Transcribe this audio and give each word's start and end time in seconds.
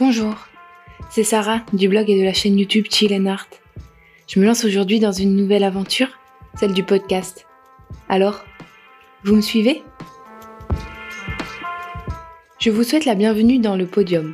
Bonjour, 0.00 0.34
c'est 1.10 1.24
Sarah 1.24 1.60
du 1.74 1.86
blog 1.86 2.08
et 2.08 2.18
de 2.18 2.24
la 2.24 2.32
chaîne 2.32 2.58
YouTube 2.58 2.86
Chill 2.88 3.12
and 3.12 3.26
Art. 3.26 3.48
Je 4.26 4.40
me 4.40 4.46
lance 4.46 4.64
aujourd'hui 4.64 4.98
dans 4.98 5.12
une 5.12 5.36
nouvelle 5.36 5.62
aventure, 5.62 6.08
celle 6.58 6.72
du 6.72 6.82
podcast. 6.82 7.46
Alors, 8.08 8.42
vous 9.24 9.36
me 9.36 9.42
suivez? 9.42 9.82
Je 12.58 12.70
vous 12.70 12.82
souhaite 12.82 13.04
la 13.04 13.14
bienvenue 13.14 13.58
dans 13.58 13.76
le 13.76 13.84
podium. 13.84 14.32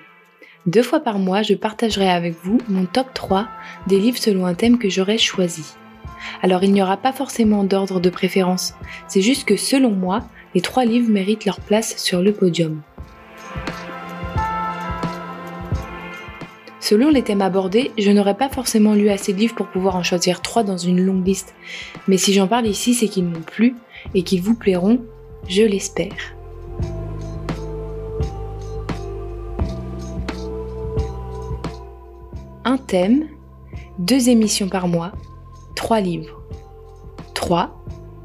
Deux 0.67 0.85
fois 0.85 1.01
par 1.01 1.19
mois, 1.19 1.43
je 1.43 1.55
partagerai 1.55 2.09
avec 2.09 2.37
vous 2.45 2.59
mon 2.69 2.87
top 2.87 3.13
3 3.13 3.49
des 3.89 3.99
livres 3.99 4.19
selon 4.19 4.47
un 4.47 4.55
thème 4.55 4.79
que 4.79 4.89
j'aurais 4.89 5.19
choisi. 5.19 5.75
Alors 6.43 6.63
il 6.63 6.73
n'y 6.73 6.83
aura 6.83 6.97
pas 6.97 7.13
forcément 7.13 7.65
d'ordre 7.65 7.99
de 7.99 8.09
préférence, 8.09 8.75
c'est 9.09 9.21
juste 9.21 9.45
que 9.45 9.57
selon 9.57 9.91
moi, 9.91 10.29
les 10.55 10.61
trois 10.61 10.85
livres 10.85 11.11
méritent 11.11 11.45
leur 11.45 11.59
place 11.59 11.97
sur 11.97 12.23
le 12.23 12.33
podium. 12.33 12.83
Selon 16.89 17.11
les 17.11 17.25
thèmes 17.25 17.43
abordés, 17.43 17.91
je 17.99 18.13
n'aurais 18.13 18.37
pas 18.37 18.49
forcément 18.49 18.95
lu 18.95 19.09
assez 19.09 19.33
de 19.33 19.39
livres 19.39 19.57
pour 19.57 19.67
pouvoir 19.67 19.97
en 19.97 20.05
choisir 20.05 20.41
trois 20.41 20.63
dans 20.63 20.77
une 20.77 21.01
longue 21.01 21.27
liste, 21.27 21.53
mais 22.07 22.17
si 22.17 22.33
j'en 22.33 22.47
parle 22.47 22.69
ici, 22.69 22.95
c'est 22.95 23.09
qu'ils 23.09 23.25
m'ont 23.25 23.41
plu 23.41 23.75
et 24.15 24.23
qu'ils 24.23 24.41
vous 24.41 24.55
plairont, 24.55 25.01
je 25.49 25.63
l'espère. 25.63 26.37
Un 32.65 32.77
thème, 32.77 33.27
deux 33.99 34.29
émissions 34.29 34.69
par 34.69 34.87
mois, 34.87 35.11
trois 35.75 35.99
livres. 35.99 36.41
3, 37.35 37.77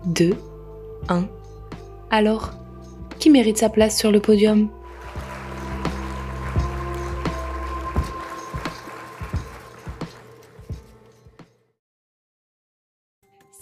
2, 0.06 0.36
1. 1.10 1.26
Alors, 2.12 2.52
qui 3.18 3.32
mérite 3.32 3.58
sa 3.58 3.70
place 3.70 3.98
sur 3.98 4.12
le 4.12 4.20
podium? 4.20 4.70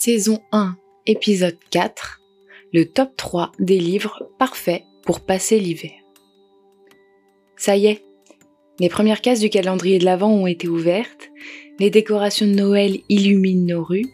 Saison 0.01 0.39
1, 0.53 0.77
épisode 1.07 1.57
4, 1.71 2.21
le 2.71 2.85
top 2.85 3.17
3 3.17 3.51
des 3.59 3.79
livres 3.79 4.29
parfaits 4.39 4.83
pour 5.03 5.19
passer 5.19 5.59
l'hiver. 5.59 5.91
Ça 7.57 7.75
y 7.75 7.87
est, 7.87 8.05
les 8.79 8.87
premières 8.87 9.19
cases 9.19 9.41
du 9.41 9.49
calendrier 9.49 9.99
de 9.99 10.05
l'Avent 10.05 10.31
ont 10.31 10.47
été 10.47 10.69
ouvertes, 10.69 11.29
les 11.79 11.89
décorations 11.89 12.47
de 12.47 12.53
Noël 12.53 12.99
illuminent 13.09 13.75
nos 13.75 13.83
rues, 13.83 14.05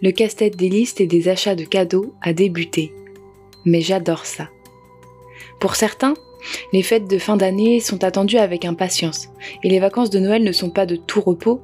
le 0.00 0.10
casse-tête 0.10 0.56
des 0.56 0.70
listes 0.70 1.02
et 1.02 1.06
des 1.06 1.28
achats 1.28 1.54
de 1.54 1.64
cadeaux 1.64 2.14
a 2.22 2.32
débuté. 2.32 2.94
Mais 3.66 3.82
j'adore 3.82 4.24
ça. 4.24 4.48
Pour 5.60 5.76
certains, 5.76 6.14
les 6.72 6.82
fêtes 6.82 7.08
de 7.08 7.18
fin 7.18 7.36
d'année 7.36 7.80
sont 7.80 8.04
attendues 8.04 8.38
avec 8.38 8.64
impatience, 8.64 9.28
et 9.62 9.68
les 9.68 9.80
vacances 9.80 10.08
de 10.08 10.18
Noël 10.18 10.44
ne 10.44 10.52
sont 10.52 10.70
pas 10.70 10.86
de 10.86 10.96
tout 10.96 11.20
repos, 11.20 11.60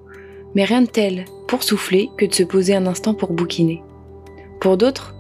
mais 0.55 0.65
rien 0.65 0.83
de 0.83 0.87
tel 0.87 1.25
pour 1.47 1.63
souffler 1.63 2.11
que 2.17 2.27
de 2.27 2.35
se 2.35 2.43
poser 2.43 2.75
un 2.75 2.87
instant 2.87 3.15
pour 3.15 3.33
bouquiner. 3.33 3.83
Pour 4.61 4.77
d'autres, 4.77 5.15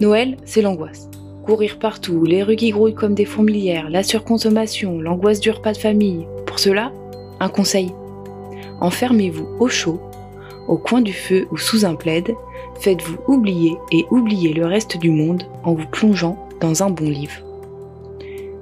Noël, 0.00 0.36
c'est 0.44 0.62
l'angoisse. 0.62 1.08
Courir 1.44 1.78
partout, 1.78 2.24
les 2.24 2.42
rues 2.42 2.56
qui 2.56 2.70
grouillent 2.70 2.94
comme 2.94 3.14
des 3.14 3.24
fourmilières, 3.24 3.88
la 3.88 4.02
surconsommation, 4.02 5.00
l'angoisse 5.00 5.40
du 5.40 5.50
repas 5.50 5.72
de 5.72 5.78
famille. 5.78 6.26
Pour 6.44 6.58
cela, 6.58 6.92
un 7.40 7.48
conseil. 7.48 7.92
Enfermez-vous 8.80 9.46
au 9.60 9.68
chaud, 9.68 10.00
au 10.68 10.76
coin 10.76 11.00
du 11.00 11.12
feu 11.12 11.46
ou 11.50 11.56
sous 11.56 11.84
un 11.84 11.94
plaid, 11.94 12.34
faites-vous 12.80 13.18
oublier 13.28 13.76
et 13.92 14.04
oubliez 14.10 14.52
le 14.52 14.66
reste 14.66 14.98
du 14.98 15.10
monde 15.10 15.44
en 15.64 15.74
vous 15.74 15.86
plongeant 15.86 16.48
dans 16.60 16.82
un 16.82 16.90
bon 16.90 17.08
livre. 17.08 17.42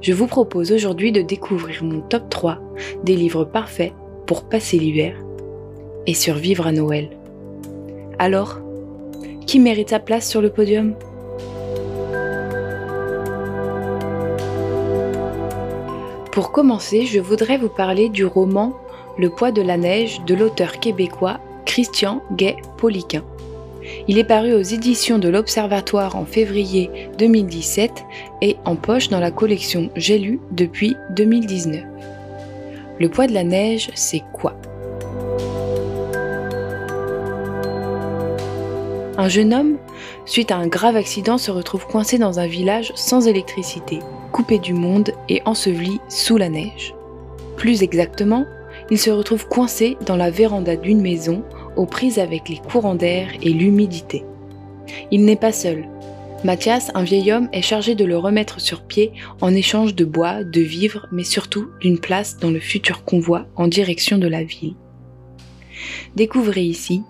Je 0.02 0.12
vous 0.12 0.26
propose 0.26 0.70
aujourd'hui 0.70 1.12
de 1.12 1.22
découvrir 1.22 1.82
mon 1.82 2.00
top 2.02 2.28
3 2.28 2.58
des 3.04 3.16
livres 3.16 3.44
parfaits 3.44 3.92
pour 4.26 4.44
passer 4.44 4.78
l'hiver 4.78 5.16
et 6.06 6.14
survivre 6.14 6.66
à 6.66 6.72
Noël. 6.72 7.10
Alors, 8.18 8.60
qui 9.46 9.58
mérite 9.58 9.90
sa 9.90 9.98
place 9.98 10.28
sur 10.28 10.40
le 10.40 10.50
podium? 10.50 10.94
Pour 16.32 16.50
commencer, 16.50 17.06
je 17.06 17.20
voudrais 17.20 17.58
vous 17.58 17.68
parler 17.68 18.08
du 18.08 18.24
roman 18.24 18.72
Le 19.18 19.30
poids 19.30 19.52
de 19.52 19.62
la 19.62 19.76
neige 19.76 20.20
de 20.26 20.34
l'auteur 20.34 20.80
québécois 20.80 21.38
Christian 21.64 22.22
Gay-Poliquin. 22.32 23.22
Il 24.08 24.18
est 24.18 24.24
paru 24.24 24.52
aux 24.52 24.62
éditions 24.62 25.18
de 25.18 25.28
l'Observatoire 25.28 26.16
en 26.16 26.24
février 26.24 26.90
2017 27.18 28.04
et 28.42 28.56
en 28.64 28.76
poche 28.76 29.08
dans 29.08 29.20
la 29.20 29.30
collection 29.30 29.90
J'ai 29.94 30.18
lu 30.18 30.40
depuis 30.50 30.96
2019. 31.10 31.84
Le 32.98 33.08
poids 33.08 33.26
de 33.26 33.34
la 33.34 33.44
neige, 33.44 33.90
c'est 33.94 34.22
quoi? 34.32 34.56
Un 39.16 39.28
jeune 39.28 39.54
homme, 39.54 39.76
suite 40.26 40.50
à 40.50 40.56
un 40.56 40.66
grave 40.66 40.96
accident, 40.96 41.38
se 41.38 41.52
retrouve 41.52 41.86
coincé 41.86 42.18
dans 42.18 42.40
un 42.40 42.48
village 42.48 42.92
sans 42.96 43.28
électricité, 43.28 44.00
coupé 44.32 44.58
du 44.58 44.74
monde 44.74 45.12
et 45.28 45.40
enseveli 45.44 46.00
sous 46.08 46.36
la 46.36 46.48
neige. 46.48 46.94
Plus 47.56 47.84
exactement, 47.84 48.44
il 48.90 48.98
se 48.98 49.10
retrouve 49.10 49.46
coincé 49.46 49.96
dans 50.04 50.16
la 50.16 50.30
véranda 50.30 50.74
d'une 50.74 51.00
maison, 51.00 51.44
aux 51.76 51.86
prises 51.86 52.18
avec 52.18 52.48
les 52.48 52.58
courants 52.58 52.96
d'air 52.96 53.28
et 53.40 53.50
l'humidité. 53.50 54.24
Il 55.12 55.24
n'est 55.24 55.36
pas 55.36 55.52
seul. 55.52 55.88
Mathias, 56.42 56.90
un 56.94 57.04
vieil 57.04 57.30
homme, 57.32 57.48
est 57.52 57.62
chargé 57.62 57.94
de 57.94 58.04
le 58.04 58.18
remettre 58.18 58.60
sur 58.60 58.82
pied 58.82 59.12
en 59.40 59.54
échange 59.54 59.94
de 59.94 60.04
bois, 60.04 60.42
de 60.42 60.60
vivres, 60.60 61.06
mais 61.12 61.24
surtout 61.24 61.68
d'une 61.80 62.00
place 62.00 62.38
dans 62.38 62.50
le 62.50 62.60
futur 62.60 63.04
convoi 63.04 63.46
en 63.54 63.68
direction 63.68 64.18
de 64.18 64.26
la 64.26 64.42
ville. 64.42 64.74
Découvrez 66.16 66.64
ici 66.64 67.02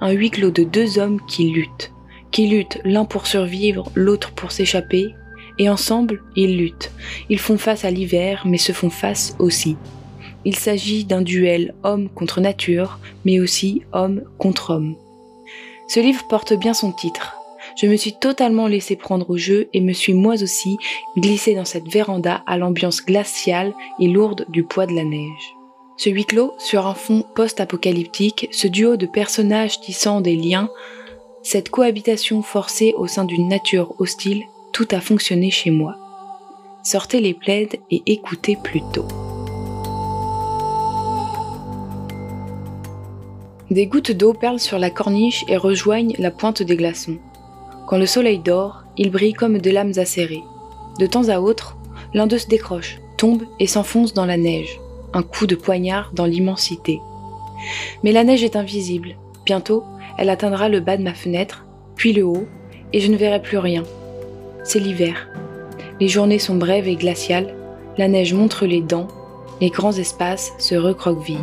un 0.00 0.12
huis 0.12 0.30
clos 0.30 0.50
de 0.50 0.64
deux 0.64 0.98
hommes 0.98 1.20
qui 1.26 1.50
luttent, 1.50 1.92
qui 2.30 2.46
luttent 2.46 2.80
l'un 2.84 3.04
pour 3.04 3.26
survivre, 3.26 3.90
l'autre 3.94 4.32
pour 4.32 4.52
s'échapper, 4.52 5.14
et 5.58 5.68
ensemble, 5.68 6.22
ils 6.36 6.56
luttent. 6.56 6.92
Ils 7.28 7.38
font 7.38 7.58
face 7.58 7.84
à 7.84 7.90
l'hiver, 7.90 8.42
mais 8.46 8.58
se 8.58 8.72
font 8.72 8.90
face 8.90 9.36
aussi. 9.38 9.76
Il 10.44 10.56
s'agit 10.56 11.04
d'un 11.04 11.20
duel 11.20 11.74
homme 11.82 12.08
contre 12.08 12.40
nature, 12.40 12.98
mais 13.24 13.40
aussi 13.40 13.82
homme 13.92 14.22
contre 14.38 14.70
homme. 14.70 14.96
Ce 15.86 16.00
livre 16.00 16.26
porte 16.28 16.54
bien 16.54 16.72
son 16.72 16.92
titre. 16.92 17.36
Je 17.76 17.86
me 17.86 17.96
suis 17.96 18.14
totalement 18.14 18.68
laissé 18.68 18.96
prendre 18.96 19.28
au 19.28 19.36
jeu 19.36 19.68
et 19.74 19.80
me 19.80 19.92
suis 19.92 20.14
moi 20.14 20.42
aussi 20.42 20.78
glissé 21.18 21.54
dans 21.54 21.64
cette 21.64 21.88
véranda 21.88 22.42
à 22.46 22.56
l'ambiance 22.56 23.04
glaciale 23.04 23.74
et 24.00 24.08
lourde 24.08 24.46
du 24.48 24.64
poids 24.64 24.86
de 24.86 24.94
la 24.94 25.04
neige. 25.04 25.59
Ce 26.02 26.08
huis 26.08 26.24
clos, 26.24 26.54
sur 26.56 26.86
un 26.86 26.94
fond 26.94 27.26
post-apocalyptique, 27.34 28.48
ce 28.52 28.66
duo 28.66 28.96
de 28.96 29.04
personnages 29.04 29.82
tissant 29.82 30.22
des 30.22 30.34
liens, 30.34 30.70
cette 31.42 31.68
cohabitation 31.68 32.40
forcée 32.40 32.94
au 32.96 33.06
sein 33.06 33.26
d'une 33.26 33.48
nature 33.48 33.94
hostile, 33.98 34.44
tout 34.72 34.88
a 34.92 35.02
fonctionné 35.02 35.50
chez 35.50 35.70
moi. 35.70 35.96
Sortez 36.82 37.20
les 37.20 37.34
plaides 37.34 37.80
et 37.90 38.02
écoutez 38.06 38.56
plutôt. 38.56 39.06
Des 43.70 43.86
gouttes 43.86 44.12
d'eau 44.12 44.32
perlent 44.32 44.58
sur 44.58 44.78
la 44.78 44.88
corniche 44.88 45.44
et 45.48 45.58
rejoignent 45.58 46.14
la 46.18 46.30
pointe 46.30 46.62
des 46.62 46.76
glaçons. 46.76 47.18
Quand 47.86 47.98
le 47.98 48.06
soleil 48.06 48.38
dort, 48.38 48.84
ils 48.96 49.10
brillent 49.10 49.34
comme 49.34 49.58
des 49.58 49.70
lames 49.70 49.92
acérées. 49.98 50.44
De 50.98 51.04
temps 51.04 51.28
à 51.28 51.40
autre, 51.40 51.76
l'un 52.14 52.26
d'eux 52.26 52.38
se 52.38 52.48
décroche, 52.48 52.96
tombe 53.18 53.42
et 53.58 53.66
s'enfonce 53.66 54.14
dans 54.14 54.24
la 54.24 54.38
neige 54.38 54.80
un 55.12 55.22
coup 55.22 55.46
de 55.46 55.54
poignard 55.54 56.10
dans 56.14 56.26
l'immensité. 56.26 57.00
Mais 58.02 58.12
la 58.12 58.24
neige 58.24 58.44
est 58.44 58.56
invisible. 58.56 59.16
Bientôt, 59.44 59.84
elle 60.18 60.30
atteindra 60.30 60.68
le 60.68 60.80
bas 60.80 60.96
de 60.96 61.02
ma 61.02 61.14
fenêtre, 61.14 61.64
puis 61.96 62.12
le 62.12 62.24
haut, 62.24 62.46
et 62.92 63.00
je 63.00 63.10
ne 63.10 63.16
verrai 63.16 63.40
plus 63.42 63.58
rien. 63.58 63.82
C'est 64.64 64.80
l'hiver. 64.80 65.28
Les 66.00 66.08
journées 66.08 66.38
sont 66.38 66.56
brèves 66.56 66.88
et 66.88 66.96
glaciales, 66.96 67.54
la 67.98 68.08
neige 68.08 68.32
montre 68.32 68.66
les 68.66 68.80
dents, 68.80 69.08
les 69.60 69.70
grands 69.70 69.92
espaces 69.92 70.52
se 70.58 70.74
recroquevillent. 70.74 71.38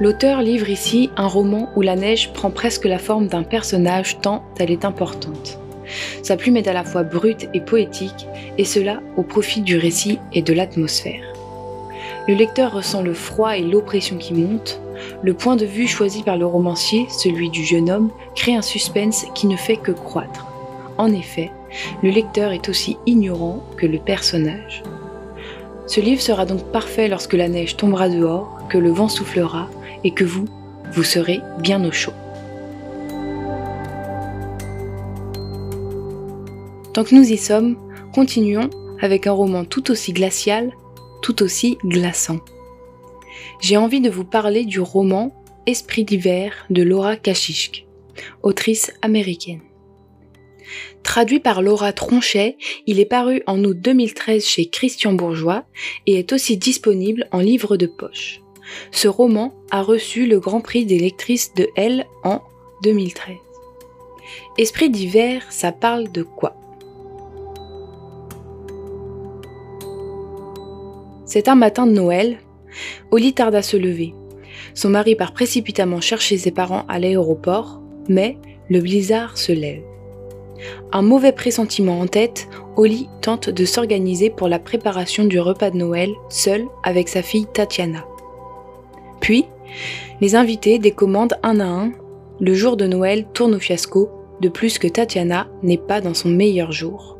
L'auteur 0.00 0.40
livre 0.40 0.70
ici 0.70 1.10
un 1.16 1.26
roman 1.26 1.68
où 1.76 1.82
la 1.82 1.94
neige 1.94 2.32
prend 2.32 2.50
presque 2.50 2.86
la 2.86 2.98
forme 2.98 3.26
d'un 3.26 3.42
personnage 3.42 4.18
tant 4.20 4.44
elle 4.58 4.70
est 4.70 4.86
importante. 4.86 5.58
Sa 6.22 6.36
plume 6.36 6.56
est 6.56 6.68
à 6.68 6.72
la 6.72 6.84
fois 6.84 7.02
brute 7.02 7.48
et 7.52 7.60
poétique, 7.60 8.26
et 8.58 8.64
cela 8.64 9.00
au 9.16 9.22
profit 9.22 9.60
du 9.60 9.76
récit 9.78 10.18
et 10.32 10.42
de 10.42 10.52
l'atmosphère. 10.52 11.24
Le 12.28 12.34
lecteur 12.34 12.72
ressent 12.72 13.02
le 13.02 13.14
froid 13.14 13.56
et 13.56 13.62
l'oppression 13.62 14.16
qui 14.16 14.34
montent. 14.34 14.80
Le 15.22 15.34
point 15.34 15.56
de 15.56 15.64
vue 15.64 15.88
choisi 15.88 16.22
par 16.22 16.36
le 16.36 16.46
romancier, 16.46 17.06
celui 17.08 17.50
du 17.50 17.64
jeune 17.64 17.90
homme, 17.90 18.10
crée 18.34 18.54
un 18.54 18.62
suspense 18.62 19.26
qui 19.34 19.46
ne 19.46 19.56
fait 19.56 19.76
que 19.76 19.92
croître. 19.92 20.46
En 20.98 21.12
effet, 21.12 21.50
le 22.02 22.10
lecteur 22.10 22.52
est 22.52 22.68
aussi 22.68 22.98
ignorant 23.06 23.62
que 23.76 23.86
le 23.86 23.98
personnage. 23.98 24.82
Ce 25.86 26.00
livre 26.00 26.20
sera 26.20 26.44
donc 26.44 26.62
parfait 26.70 27.08
lorsque 27.08 27.34
la 27.34 27.48
neige 27.48 27.76
tombera 27.76 28.08
dehors, 28.08 28.58
que 28.68 28.78
le 28.78 28.90
vent 28.90 29.08
soufflera 29.08 29.68
et 30.04 30.12
que 30.12 30.24
vous, 30.24 30.44
vous 30.92 31.02
serez 31.02 31.40
bien 31.58 31.84
au 31.84 31.90
chaud. 31.90 32.12
Tant 36.92 37.04
que 37.04 37.14
nous 37.14 37.32
y 37.32 37.36
sommes, 37.36 37.76
continuons 38.12 38.70
avec 39.00 39.26
un 39.26 39.32
roman 39.32 39.64
tout 39.64 39.90
aussi 39.90 40.12
glacial, 40.12 40.72
tout 41.22 41.42
aussi 41.42 41.78
glaçant. 41.84 42.40
J'ai 43.60 43.76
envie 43.76 44.00
de 44.00 44.10
vous 44.10 44.24
parler 44.24 44.64
du 44.64 44.80
roman 44.80 45.34
Esprit 45.66 46.04
d'hiver 46.04 46.66
de 46.70 46.82
Laura 46.82 47.16
Kachishk, 47.16 47.86
autrice 48.42 48.92
américaine. 49.02 49.60
Traduit 51.02 51.40
par 51.40 51.62
Laura 51.62 51.92
Tronchet, 51.92 52.56
il 52.86 53.00
est 53.00 53.06
paru 53.06 53.42
en 53.46 53.62
août 53.64 53.76
2013 53.78 54.44
chez 54.44 54.68
Christian 54.68 55.12
Bourgeois 55.12 55.64
et 56.06 56.18
est 56.18 56.32
aussi 56.32 56.56
disponible 56.56 57.28
en 57.32 57.40
livre 57.40 57.76
de 57.76 57.86
poche. 57.86 58.40
Ce 58.92 59.08
roman 59.08 59.54
a 59.70 59.82
reçu 59.82 60.26
le 60.26 60.40
Grand 60.40 60.60
Prix 60.60 60.84
des 60.84 60.98
lectrices 60.98 61.54
de 61.54 61.68
Elle 61.76 62.06
en 62.22 62.42
2013. 62.82 63.36
Esprit 64.58 64.90
d'hiver, 64.90 65.44
ça 65.50 65.72
parle 65.72 66.10
de 66.12 66.22
quoi? 66.22 66.59
C'est 71.30 71.46
un 71.46 71.54
matin 71.54 71.86
de 71.86 71.92
Noël. 71.92 72.38
Oli 73.12 73.32
tarde 73.32 73.54
à 73.54 73.62
se 73.62 73.76
lever. 73.76 74.14
Son 74.74 74.88
mari 74.88 75.14
part 75.14 75.32
précipitamment 75.32 76.00
chercher 76.00 76.36
ses 76.36 76.50
parents 76.50 76.84
à 76.88 76.98
l'aéroport, 76.98 77.80
mais 78.08 78.36
le 78.68 78.80
blizzard 78.80 79.38
se 79.38 79.52
lève. 79.52 79.84
Un 80.90 81.02
mauvais 81.02 81.30
pressentiment 81.30 82.00
en 82.00 82.08
tête, 82.08 82.48
Oli 82.76 83.08
tente 83.20 83.48
de 83.48 83.64
s'organiser 83.64 84.28
pour 84.28 84.48
la 84.48 84.58
préparation 84.58 85.22
du 85.22 85.38
repas 85.38 85.70
de 85.70 85.76
Noël 85.76 86.10
seul 86.30 86.66
avec 86.82 87.06
sa 87.06 87.22
fille 87.22 87.46
Tatiana. 87.46 88.04
Puis, 89.20 89.46
les 90.20 90.34
invités 90.34 90.80
décommandent 90.80 91.38
un 91.44 91.60
à 91.60 91.64
un. 91.64 91.92
Le 92.40 92.54
jour 92.54 92.76
de 92.76 92.88
Noël 92.88 93.24
tourne 93.34 93.54
au 93.54 93.60
fiasco, 93.60 94.10
de 94.40 94.48
plus 94.48 94.78
que 94.78 94.88
Tatiana 94.88 95.46
n'est 95.62 95.78
pas 95.78 96.00
dans 96.00 96.14
son 96.14 96.28
meilleur 96.28 96.72
jour. 96.72 97.18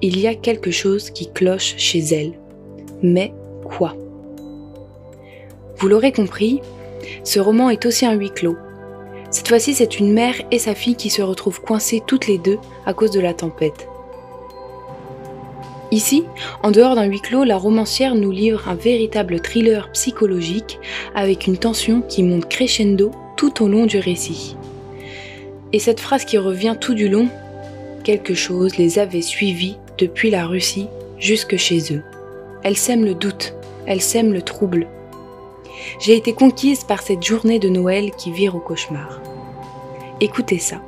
Il 0.00 0.18
y 0.18 0.26
a 0.26 0.34
quelque 0.34 0.72
chose 0.72 1.10
qui 1.10 1.32
cloche 1.32 1.76
chez 1.76 2.00
elle. 2.00 2.32
Mais 3.04 3.32
quoi 3.62 3.94
Vous 5.76 5.88
l'aurez 5.88 6.12
compris, 6.12 6.60
ce 7.24 7.40
roman 7.40 7.70
est 7.70 7.86
aussi 7.86 8.06
un 8.06 8.14
huis 8.14 8.30
clos. 8.30 8.56
Cette 9.30 9.48
fois-ci, 9.48 9.74
c'est 9.74 9.98
une 9.98 10.12
mère 10.12 10.34
et 10.50 10.58
sa 10.58 10.74
fille 10.74 10.96
qui 10.96 11.10
se 11.10 11.22
retrouvent 11.22 11.60
coincées 11.60 12.02
toutes 12.06 12.26
les 12.26 12.38
deux 12.38 12.58
à 12.84 12.92
cause 12.92 13.10
de 13.10 13.20
la 13.20 13.32
tempête. 13.32 13.88
Ici, 15.90 16.24
en 16.62 16.70
dehors 16.70 16.94
d'un 16.94 17.04
huis 17.04 17.20
clos, 17.20 17.44
la 17.44 17.58
romancière 17.58 18.14
nous 18.14 18.30
livre 18.30 18.66
un 18.66 18.74
véritable 18.74 19.40
thriller 19.40 19.90
psychologique 19.92 20.78
avec 21.14 21.46
une 21.46 21.58
tension 21.58 22.00
qui 22.00 22.22
monte 22.22 22.48
crescendo 22.48 23.10
tout 23.36 23.62
au 23.62 23.68
long 23.68 23.86
du 23.86 23.98
récit. 23.98 24.56
Et 25.74 25.78
cette 25.78 26.00
phrase 26.00 26.24
qui 26.24 26.38
revient 26.38 26.76
tout 26.80 26.94
du 26.94 27.08
long, 27.08 27.28
quelque 28.04 28.34
chose 28.34 28.76
les 28.78 28.98
avait 28.98 29.22
suivis 29.22 29.76
depuis 29.98 30.30
la 30.30 30.46
Russie 30.46 30.88
jusque 31.18 31.56
chez 31.56 31.94
eux. 31.94 32.02
Elle 32.64 32.76
sème 32.76 33.04
le 33.04 33.14
doute, 33.14 33.54
elle 33.86 34.00
sème 34.00 34.32
le 34.32 34.40
trouble. 34.40 34.86
J'ai 35.98 36.16
été 36.16 36.32
conquise 36.32 36.84
par 36.84 37.02
cette 37.02 37.24
journée 37.24 37.58
de 37.58 37.68
Noël 37.68 38.12
qui 38.12 38.30
vire 38.30 38.54
au 38.54 38.60
cauchemar. 38.60 39.20
Écoutez 40.20 40.58
ça. 40.58 40.80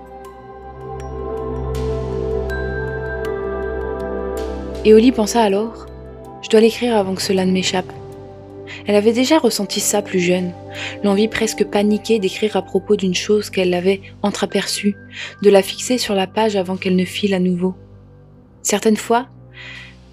Et 4.85 4.95
Oli 4.95 5.11
pensa 5.11 5.43
alors 5.43 5.87
Je 6.43 6.49
dois 6.49 6.61
l'écrire 6.61 6.97
avant 6.97 7.17
que 7.17 7.23
cela 7.23 7.45
ne 7.45 7.51
m'échappe. 7.53 7.93
Elle 8.87 8.95
avait 8.95 9.13
déjà 9.13 9.39
ressenti 9.39 9.81
ça 9.81 10.01
plus 10.01 10.21
jeune, 10.21 10.53
l'envie 11.03 11.29
presque 11.29 11.65
paniquée 11.65 12.21
d'écrire 12.21 12.57
à 12.57 12.63
propos 12.63 12.95
d'une 12.95 13.15
chose 13.15 13.51
qu'elle 13.51 13.75
avait 13.75 14.01
entreaperçue, 14.23 14.97
de 15.43 15.51
la 15.51 15.63
fixer 15.63 15.99
sur 15.99 16.15
la 16.15 16.29
page 16.29 16.55
avant 16.55 16.77
qu'elle 16.77 16.97
ne 16.97 17.05
file 17.05 17.35
à 17.35 17.41
nouveau. 17.41 17.75
Certaines 18.63 18.97
fois, 18.97 19.27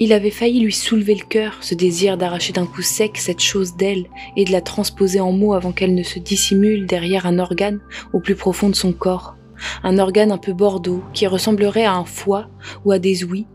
il 0.02 0.14
avait 0.14 0.32
failli 0.32 0.62
lui 0.62 0.74
soulever 0.74 1.14
le 1.14 1.24
cœur, 1.24 1.60
ce 1.62 1.76
désir 1.76 2.18
d'arracher 2.18 2.54
d'un 2.54 2.66
coup 2.66 2.82
sec 2.82 3.18
cette 3.18 3.40
chose 3.40 3.76
d'elle 3.76 4.08
et 4.36 4.46
de 4.46 4.52
la 4.52 4.60
transposer 4.60 5.20
en 5.20 5.32
mots 5.32 5.54
avant 5.54 5.72
qu'elle 5.72 5.94
ne 5.94 6.02
se 6.02 6.18
dissimule 6.18 6.88
derrière 6.88 7.28
un 7.28 7.38
organe 7.38 7.80
au 8.12 8.20
plus 8.20 8.34
profond 8.34 8.70
de 8.70 8.76
son 8.76 8.94
corps. 8.94 9.36
Un 9.84 10.00
organe 10.00 10.32
un 10.32 10.40
peu 10.40 10.54
bordeaux 10.54 11.04
qui 11.14 11.28
ressemblerait 11.28 11.86
à 11.86 11.94
un 11.94 12.06
foie 12.06 12.48
ou 12.84 12.92
à 12.92 12.98
des 12.98 13.24
ouïes 13.24 13.46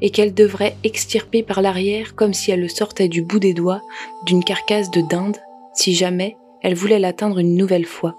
et 0.00 0.10
qu'elle 0.10 0.32
devrait 0.32 0.76
extirper 0.84 1.42
par 1.42 1.60
l'arrière 1.60 2.14
comme 2.14 2.34
si 2.34 2.52
elle 2.52 2.60
le 2.60 2.68
sortait 2.68 3.08
du 3.08 3.22
bout 3.22 3.40
des 3.40 3.52
doigts 3.52 3.82
d'une 4.26 4.44
carcasse 4.44 4.92
de 4.92 5.00
dinde 5.00 5.38
si 5.74 5.92
jamais 5.92 6.36
elle 6.62 6.76
voulait 6.76 7.00
l'atteindre 7.00 7.38
une 7.38 7.56
nouvelle 7.56 7.84
fois. 7.84 8.14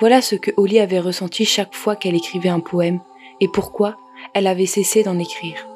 Voilà 0.00 0.20
ce 0.20 0.34
que 0.34 0.50
Holly 0.56 0.80
avait 0.80 0.98
ressenti 0.98 1.44
chaque 1.44 1.76
fois 1.76 1.94
qu'elle 1.94 2.16
écrivait 2.16 2.48
un 2.48 2.58
poème 2.58 2.98
et 3.40 3.46
pourquoi 3.46 3.98
elle 4.34 4.48
avait 4.48 4.66
cessé 4.66 5.04
d'en 5.04 5.20
écrire. 5.20 5.71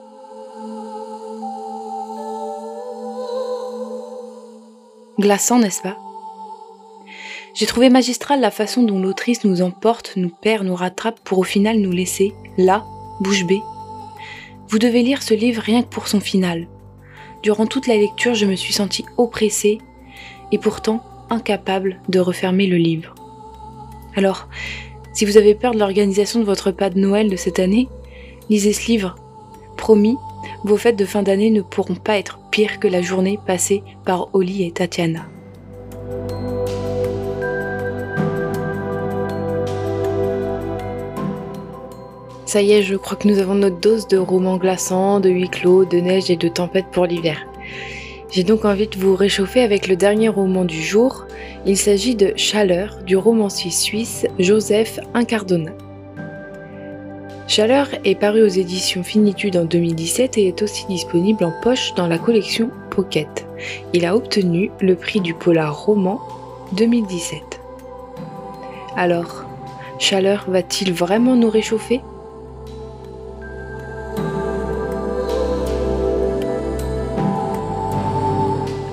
Glaçant, 5.19 5.59
n'est-ce 5.59 5.81
pas? 5.81 5.97
J'ai 7.55 7.65
trouvé 7.65 7.89
magistrale 7.89 8.41
la 8.41 8.51
façon 8.51 8.83
dont 8.83 9.01
l'autrice 9.01 9.45
nous 9.45 9.63
emporte, 9.63 10.13
nous 10.17 10.29
perd, 10.29 10.67
nous 10.67 10.75
rattrape 10.75 11.21
pour 11.21 11.39
au 11.39 11.43
final 11.43 11.79
nous 11.79 11.91
laisser, 11.91 12.35
là, 12.59 12.85
bouche 13.21 13.47
bée. 13.47 13.63
Vous 14.69 14.79
devez 14.79 15.03
lire 15.03 15.23
ce 15.23 15.33
livre 15.33 15.63
rien 15.63 15.83
que 15.83 15.89
pour 15.89 16.09
son 16.09 16.21
final. 16.21 16.69
Durant 17.43 17.67
toute 17.67 17.87
la 17.87 17.97
lecture, 17.97 18.35
je 18.35 18.45
me 18.45 18.57
suis 18.57 18.75
sentie 18.75 19.07
oppressée 19.17 19.79
et 20.53 20.59
pourtant 20.59 21.03
incapable 21.31 21.99
de 22.11 22.21
refermer 22.21 22.67
le 22.67 22.77
livre. 22.77 23.15
Alors, 24.17 24.49
si 25.15 25.25
vous 25.25 25.39
avez 25.39 25.55
peur 25.55 25.73
de 25.73 25.79
l'organisation 25.79 26.41
de 26.41 26.45
votre 26.45 26.67
repas 26.67 26.91
de 26.91 26.99
Noël 26.99 27.31
de 27.31 27.37
cette 27.37 27.59
année, 27.59 27.89
lisez 28.51 28.75
ce 28.75 28.87
livre. 28.87 29.17
Promis, 29.87 30.19
vos 30.65 30.77
fêtes 30.77 30.97
de 30.97 31.05
fin 31.05 31.23
d'année 31.23 31.51
ne 31.51 31.63
pourront 31.63 31.95
pas 31.95 32.19
être 32.19 32.41
pires 32.51 32.81
que 32.81 32.89
la 32.89 33.03
journée 33.03 33.39
passée 33.47 33.85
par 34.05 34.31
Oli 34.33 34.65
et 34.65 34.73
Tatiana. 34.73 35.29
Ça 42.47 42.63
y 42.63 42.73
est, 42.73 42.83
je 42.83 42.97
crois 42.97 43.17
que 43.17 43.29
nous 43.29 43.39
avons 43.39 43.55
notre 43.55 43.79
dose 43.79 44.09
de 44.09 44.19
romans 44.19 44.57
glaçants, 44.57 45.21
de 45.21 45.31
huis 45.31 45.49
clos, 45.49 45.85
de 45.85 45.99
neige 45.99 46.33
et 46.33 46.37
de 46.37 46.49
tempête 46.49 46.87
pour 46.91 47.07
l'hiver. 47.07 47.47
J'ai 48.33 48.43
donc 48.43 48.65
envie 48.65 48.89
de 48.89 48.99
vous 48.99 49.15
réchauffer 49.15 49.61
avec 49.61 49.87
le 49.87 49.95
dernier 49.95 50.31
roman 50.31 50.65
du 50.65 50.83
jour. 50.83 51.27
Il 51.65 51.77
s'agit 51.77 52.17
de 52.17 52.33
Chaleur 52.35 52.99
du 53.07 53.17
romancier 53.17 53.71
suisse 53.71 54.27
Joseph 54.41 54.99
Incardona. 55.15 55.71
Chaleur 57.49 57.87
est 58.05 58.17
paru 58.17 58.43
aux 58.43 58.49
éditions 58.49 59.05
Finitude 59.05 59.57
en 59.57 59.65
2017 59.65 60.37
et 60.37 60.49
est 60.49 60.63
aussi 60.63 60.85
disponible 60.89 61.45
en 61.45 61.53
poche 61.63 61.95
dans 61.95 62.09
la 62.09 62.19
collection 62.19 62.71
Pocket. 62.91 63.47
Il 63.93 64.05
a 64.05 64.17
obtenu 64.17 64.73
le 64.81 64.97
prix 64.97 65.21
du 65.21 65.33
Polar 65.33 65.85
Roman 65.85 66.21
2017. 66.73 67.61
Alors, 68.97 69.45
Chaleur 70.01 70.47
va-t-il 70.49 70.93
vraiment 70.93 71.37
nous 71.37 71.49
réchauffer? 71.49 72.01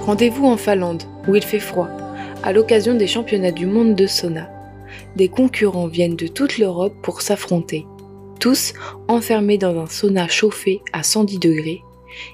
Rendez-vous 0.05 0.45
en 0.45 0.57
Finlande, 0.57 1.03
où 1.27 1.33
il 1.33 1.43
fait 1.43 1.59
froid, 1.59 1.87
à 2.43 2.53
l'occasion 2.53 2.93
des 2.93 3.07
championnats 3.07 3.51
du 3.51 3.65
monde 3.65 3.95
de 3.95 4.05
sauna. 4.05 4.47
Des 5.15 5.27
concurrents 5.27 5.87
viennent 5.87 6.15
de 6.15 6.27
toute 6.27 6.59
l'Europe 6.59 6.93
pour 7.01 7.21
s'affronter 7.21 7.87
tous 8.43 8.73
enfermés 9.07 9.57
dans 9.57 9.79
un 9.79 9.87
sauna 9.87 10.27
chauffé 10.27 10.81
à 10.91 11.01
110 11.01 11.39
degrés. 11.39 11.81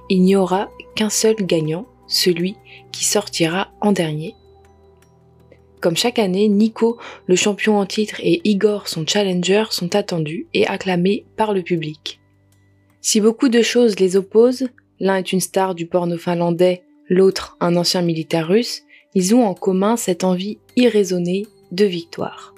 Il 0.10 0.24
n'y 0.24 0.36
aura 0.36 0.72
qu'un 0.96 1.12
seul 1.12 1.36
gagnant, 1.36 1.86
celui 2.08 2.56
qui 2.92 3.06
sortira 3.06 3.70
en 3.80 3.92
dernier. 3.92 4.34
Comme 5.82 5.96
chaque 5.96 6.18
année, 6.18 6.48
Nico, 6.48 6.98
le 7.28 7.36
champion 7.36 7.78
en 7.78 7.86
titre, 7.86 8.16
et 8.24 8.42
Igor, 8.44 8.88
son 8.88 9.06
challenger, 9.06 9.66
sont 9.70 9.96
attendus 9.96 10.48
et 10.56 10.66
acclamés 10.66 11.26
par 11.38 11.54
le 11.54 11.62
public. 11.62 12.20
Si 13.02 13.22
beaucoup 13.22 13.50
de 13.50 13.62
choses 13.62 14.00
les 14.00 14.18
opposent, 14.18 14.68
l'un 15.00 15.18
est 15.18 15.32
une 15.32 15.40
star 15.40 15.76
du 15.76 15.86
porno 15.86 16.18
finlandais, 16.18 16.82
l'autre 17.08 17.56
un 17.60 17.76
ancien 17.76 18.02
militaire 18.02 18.48
russe, 18.48 18.82
ils 19.14 19.36
ont 19.36 19.46
en 19.46 19.54
commun 19.54 19.96
cette 19.96 20.24
envie 20.24 20.58
irraisonnée 20.76 21.46
de 21.72 21.86
victoire. 21.86 22.56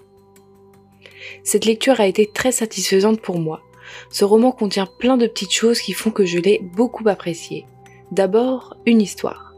Cette 1.43 1.65
lecture 1.65 1.99
a 1.99 2.07
été 2.07 2.29
très 2.31 2.51
satisfaisante 2.51 3.21
pour 3.21 3.39
moi. 3.39 3.61
Ce 4.09 4.23
roman 4.25 4.51
contient 4.51 4.87
plein 4.99 5.17
de 5.17 5.27
petites 5.27 5.53
choses 5.53 5.81
qui 5.81 5.93
font 5.93 6.11
que 6.11 6.25
je 6.25 6.39
l'ai 6.39 6.59
beaucoup 6.75 7.07
apprécié. 7.07 7.65
D'abord, 8.11 8.77
une 8.85 9.01
histoire. 9.01 9.53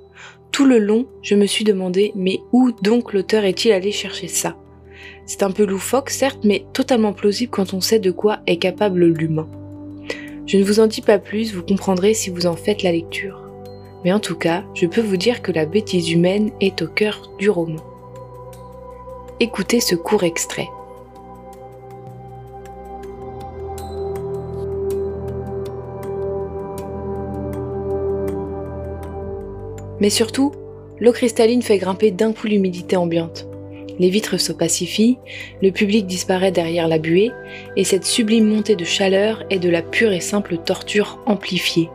Tout 0.51 0.65
le 0.65 0.77
long, 0.77 1.07
je 1.21 1.35
me 1.35 1.45
suis 1.45 1.63
demandé 1.63 2.11
mais 2.15 2.39
où 2.51 2.71
donc 2.71 3.13
l'auteur 3.13 3.43
est-il 3.43 3.71
allé 3.71 3.91
chercher 3.91 4.27
ça? 4.27 4.55
C'est 5.25 5.43
un 5.43 5.51
peu 5.51 5.65
loufoque, 5.65 6.09
certes, 6.09 6.43
mais 6.43 6.65
totalement 6.73 7.13
plausible 7.13 7.51
quand 7.51 7.73
on 7.73 7.81
sait 7.81 7.99
de 7.99 8.11
quoi 8.11 8.39
est 8.45 8.57
capable 8.57 9.05
l'humain. 9.05 9.49
Je 10.45 10.57
ne 10.57 10.63
vous 10.63 10.79
en 10.79 10.87
dis 10.87 11.01
pas 11.01 11.19
plus, 11.19 11.53
vous 11.53 11.63
comprendrez 11.63 12.13
si 12.13 12.29
vous 12.29 12.45
en 12.45 12.55
faites 12.55 12.83
la 12.83 12.91
lecture. 12.91 13.41
Mais 14.03 14.11
en 14.11 14.19
tout 14.19 14.35
cas, 14.35 14.63
je 14.73 14.85
peux 14.85 15.01
vous 15.01 15.17
dire 15.17 15.41
que 15.41 15.53
la 15.53 15.65
bêtise 15.65 16.11
humaine 16.11 16.51
est 16.59 16.81
au 16.81 16.87
cœur 16.87 17.31
du 17.39 17.49
roman. 17.49 17.81
Écoutez 19.39 19.79
ce 19.79 19.95
court 19.95 20.23
extrait. 20.23 20.67
Mais 30.03 30.09
surtout, 30.09 30.51
l'eau 30.99 31.13
cristalline 31.13 31.61
fait 31.61 31.77
grimper 31.77 32.11
d'un 32.11 32.33
coup 32.33 32.47
l'humidité 32.47 32.97
ambiante. 32.97 33.47
Les 33.99 34.09
vitres 34.09 34.37
se 34.37 34.51
pacifient, 34.51 35.17
le 35.61 35.71
public 35.71 36.05
disparaît 36.05 36.51
derrière 36.51 36.89
la 36.89 36.97
buée, 36.97 37.31
et 37.77 37.85
cette 37.85 38.03
sublime 38.03 38.43
montée 38.43 38.75
de 38.75 38.83
chaleur 38.83 39.45
est 39.49 39.59
de 39.59 39.69
la 39.69 39.81
pure 39.81 40.11
et 40.11 40.19
simple 40.19 40.57
torture 40.57 41.19
amplifiée, 41.25 41.89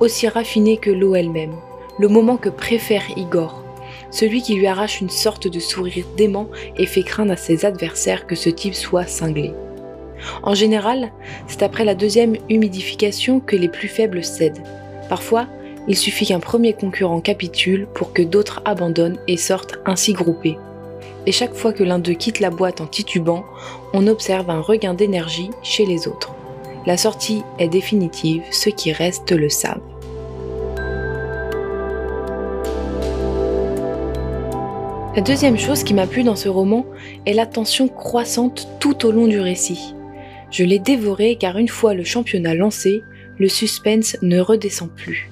aussi 0.00 0.28
raffinée 0.28 0.78
que 0.78 0.90
l'eau 0.90 1.14
elle-même, 1.14 1.52
le 1.98 2.08
moment 2.08 2.38
que 2.38 2.48
préfère 2.48 3.04
Igor, 3.18 3.62
celui 4.10 4.40
qui 4.40 4.54
lui 4.54 4.66
arrache 4.66 5.02
une 5.02 5.10
sorte 5.10 5.46
de 5.46 5.60
sourire 5.60 6.06
dément 6.16 6.48
et 6.78 6.86
fait 6.86 7.02
craindre 7.02 7.32
à 7.32 7.36
ses 7.36 7.66
adversaires 7.66 8.26
que 8.26 8.34
ce 8.34 8.48
type 8.48 8.74
soit 8.74 9.06
cinglé. 9.06 9.52
En 10.42 10.54
général, 10.54 11.12
c'est 11.48 11.62
après 11.62 11.84
la 11.84 11.94
deuxième 11.94 12.36
humidification 12.48 13.40
que 13.40 13.56
les 13.56 13.68
plus 13.68 13.88
faibles 13.88 14.24
cèdent. 14.24 14.62
Parfois, 15.10 15.48
il 15.88 15.96
suffit 15.96 16.26
qu'un 16.26 16.40
premier 16.40 16.72
concurrent 16.72 17.20
capitule 17.20 17.86
pour 17.94 18.12
que 18.12 18.22
d'autres 18.22 18.62
abandonnent 18.64 19.18
et 19.28 19.36
sortent 19.36 19.78
ainsi 19.84 20.12
groupés 20.12 20.56
et 21.26 21.32
chaque 21.32 21.54
fois 21.54 21.72
que 21.72 21.84
l'un 21.84 21.98
d'eux 21.98 22.14
quitte 22.14 22.40
la 22.40 22.50
boîte 22.50 22.80
en 22.80 22.86
titubant, 22.86 23.44
on 23.92 24.06
observe 24.06 24.50
un 24.50 24.60
regain 24.60 24.94
d'énergie 24.94 25.50
chez 25.62 25.86
les 25.86 26.08
autres. 26.08 26.34
La 26.86 26.96
sortie 26.96 27.42
est 27.58 27.68
définitive, 27.68 28.42
ceux 28.50 28.72
qui 28.72 28.92
restent 28.92 29.32
le 29.32 29.48
savent. 29.48 29.80
La 35.14 35.20
deuxième 35.20 35.58
chose 35.58 35.84
qui 35.84 35.94
m'a 35.94 36.06
plu 36.06 36.24
dans 36.24 36.36
ce 36.36 36.48
roman 36.48 36.86
est 37.26 37.34
la 37.34 37.46
tension 37.46 37.86
croissante 37.86 38.66
tout 38.80 39.06
au 39.06 39.12
long 39.12 39.26
du 39.26 39.38
récit. 39.38 39.94
Je 40.50 40.64
l'ai 40.64 40.78
dévoré 40.78 41.36
car 41.36 41.58
une 41.58 41.68
fois 41.68 41.94
le 41.94 42.02
championnat 42.02 42.54
lancé, 42.54 43.04
le 43.38 43.48
suspense 43.48 44.16
ne 44.22 44.40
redescend 44.40 44.90
plus. 44.90 45.31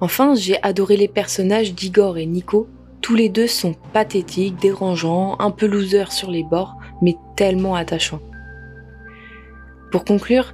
Enfin, 0.00 0.34
j'ai 0.34 0.62
adoré 0.62 0.96
les 0.96 1.08
personnages 1.08 1.74
d'Igor 1.74 2.18
et 2.18 2.26
Nico 2.26 2.68
tous 3.00 3.14
les 3.14 3.28
deux 3.28 3.46
sont 3.46 3.74
pathétiques, 3.92 4.60
dérangeants, 4.60 5.36
un 5.38 5.50
peu 5.50 5.66
losers 5.66 6.12
sur 6.12 6.30
les 6.30 6.42
bords, 6.42 6.74
mais 7.00 7.16
tellement 7.36 7.74
attachants. 7.74 8.20
Pour 9.90 10.04
conclure, 10.04 10.52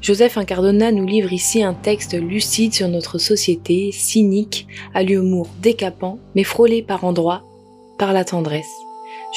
Joseph 0.00 0.36
Incardona 0.36 0.92
nous 0.92 1.06
livre 1.06 1.32
ici 1.32 1.62
un 1.62 1.72
texte 1.72 2.14
lucide 2.14 2.74
sur 2.74 2.88
notre 2.88 3.18
société, 3.18 3.92
cynique, 3.92 4.66
à 4.92 5.02
l'humour 5.02 5.46
décapant, 5.62 6.18
mais 6.34 6.44
frôlé 6.44 6.82
par 6.82 7.04
endroits 7.04 7.44
par 7.96 8.12
la 8.12 8.24
tendresse. 8.24 8.72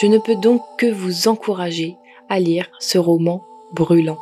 Je 0.01 0.07
ne 0.07 0.17
peux 0.17 0.35
donc 0.35 0.63
que 0.79 0.91
vous 0.91 1.27
encourager 1.27 1.95
à 2.27 2.39
lire 2.39 2.67
ce 2.79 2.97
roman 2.97 3.45
brûlant. 3.73 4.17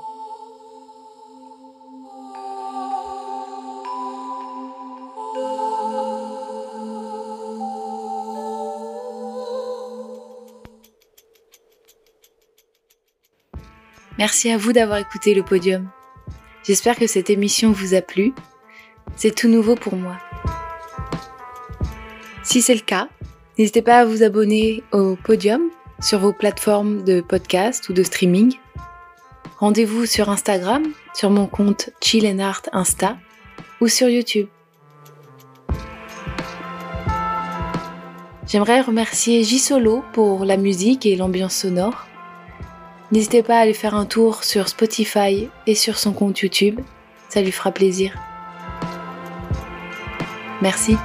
Merci 14.18 14.50
à 14.50 14.58
vous 14.58 14.72
d'avoir 14.72 15.00
écouté 15.00 15.34
le 15.34 15.44
podium. 15.44 15.90
J'espère 16.64 16.96
que 16.96 17.08
cette 17.08 17.30
émission 17.30 17.72
vous 17.72 17.94
a 17.94 18.02
plu. 18.02 18.34
C'est 19.16 19.36
tout 19.36 19.50
nouveau 19.50 19.76
pour 19.76 19.96
moi. 19.96 20.18
Si 22.44 22.62
c'est 22.62 22.76
le 22.76 22.82
cas, 22.82 23.10
n'hésitez 23.58 23.82
pas 23.82 24.00
à 24.00 24.06
vous 24.06 24.24
abonner 24.24 24.84
au 24.92 25.16
podium 25.16 25.62
sur 26.00 26.20
vos 26.20 26.34
plateformes 26.34 27.04
de 27.04 27.22
podcast 27.22 27.90
ou 27.90 27.94
de 27.94 28.04
streaming. 28.04 28.56
Rendez-vous 29.58 30.06
sur 30.06 30.30
Instagram, 30.30 30.84
sur 31.14 31.30
mon 31.30 31.48
compte 31.48 31.90
Chill 32.02 32.26
Insta 32.72 33.18
ou 33.82 33.88
sur 33.88 34.10
YouTube. 34.10 34.48
J'aimerais 38.48 38.82
remercier 38.82 39.44
J 39.44 39.60
Solo 39.60 40.04
pour 40.14 40.46
la 40.46 40.56
musique 40.56 41.06
et 41.06 41.16
l'ambiance 41.16 41.56
sonore. 41.56 42.06
N'hésitez 43.12 43.44
pas 43.44 43.58
à 43.58 43.62
aller 43.62 43.74
faire 43.74 43.96
un 43.96 44.06
tour 44.06 44.44
sur 44.44 44.68
Spotify 44.68 45.50
et 45.68 45.76
sur 45.76 45.98
son 45.98 46.12
compte 46.12 46.40
YouTube, 46.40 46.80
ça 47.30 47.42
lui 47.42 47.52
fera 47.52 47.72
plaisir. 47.72 48.14
Merci. 50.62 50.98